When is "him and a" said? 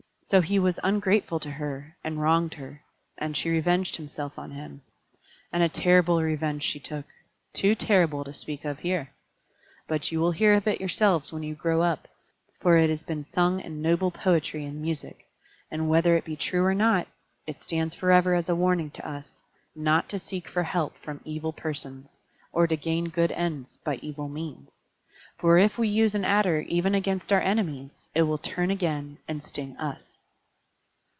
4.51-5.67